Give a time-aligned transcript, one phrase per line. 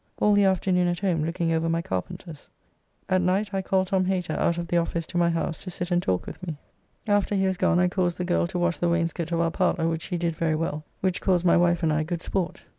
[0.17, 2.49] All the afternoon at home looking over my carpenters.
[3.07, 4.07] At night I called Thos.
[4.07, 6.57] Hater out of the office to my house to sit and talk with me.
[7.05, 9.87] After he was gone I caused the girl to wash the wainscot of our parlour,
[9.87, 12.63] which she did very well, which caused my wife and I good sport.